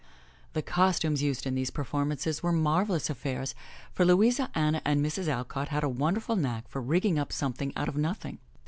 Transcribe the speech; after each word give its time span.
The 0.53 0.63
costumes 0.63 1.21
used 1.21 1.45
in 1.45 1.53
these 1.53 1.69
performances 1.69 2.41
were 2.41 2.51
marvelous 2.51 3.07
af 3.11 3.19
fairs, 3.19 3.53
for 3.93 4.03
Louisa, 4.03 4.49
Anna 4.55 4.81
and 4.83 5.05
Mrs. 5.05 5.27
Alcott 5.27 5.67
had 5.69 5.83
a 5.83 5.89
wonderful 5.89 6.35
knack 6.35 6.67
for 6.67 6.81
rigging 6.81 7.19
up 7.19 7.31
something 7.31 7.71
out 7.77 7.87
of 7.87 7.95
nothing. 7.95 8.39